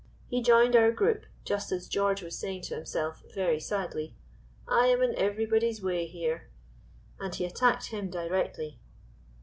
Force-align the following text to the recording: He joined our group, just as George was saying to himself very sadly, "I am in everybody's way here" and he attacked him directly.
He 0.27 0.41
joined 0.41 0.75
our 0.75 0.91
group, 0.91 1.27
just 1.45 1.71
as 1.71 1.87
George 1.87 2.23
was 2.23 2.35
saying 2.35 2.63
to 2.63 2.75
himself 2.75 3.21
very 3.35 3.59
sadly, 3.59 4.15
"I 4.67 4.87
am 4.87 5.03
in 5.03 5.13
everybody's 5.15 5.83
way 5.83 6.07
here" 6.07 6.49
and 7.19 7.35
he 7.35 7.45
attacked 7.45 7.89
him 7.91 8.09
directly. 8.09 8.79